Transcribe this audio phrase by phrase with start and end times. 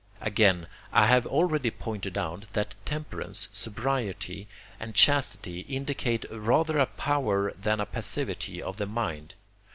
[0.19, 4.47] Again, I have already pointed out, that temperance, sobriety,
[4.79, 9.35] and chastity indicate rather a power than a passivity of the mind.